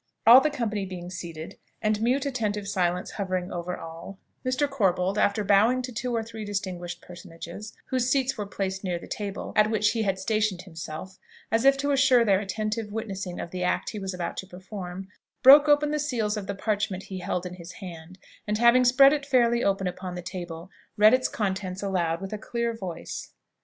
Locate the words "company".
0.49-0.83